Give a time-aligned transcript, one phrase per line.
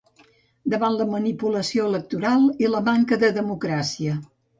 [0.73, 4.17] Davant la manipulació electoral i la manca de democràcia.